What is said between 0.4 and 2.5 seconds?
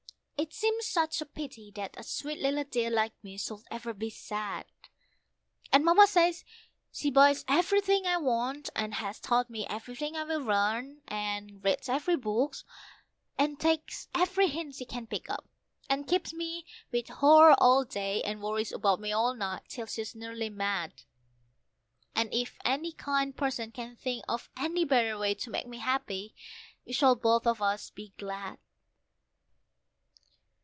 It seems such a pity that a sweet